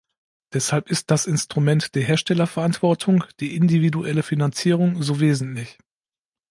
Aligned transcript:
Deshalb 0.51 0.89
ist 0.89 1.11
das 1.11 1.27
Instrument 1.27 1.93
der 1.93 2.01
Herstellerverantwortung, 2.01 3.23
die 3.39 3.55
individuelle 3.55 4.23
Finanzierung, 4.23 5.03
so 5.03 5.19
wesentlich. 5.19 5.77